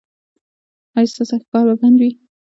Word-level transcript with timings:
ایا 0.95 1.09
ستاسو 1.11 1.35
ښکار 1.43 1.65
به 1.67 1.75
بند 1.81 1.97
وي؟ 2.01 2.11